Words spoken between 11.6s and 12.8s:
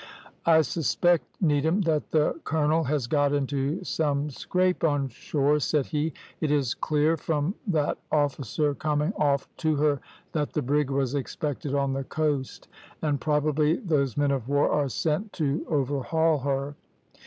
on the coast,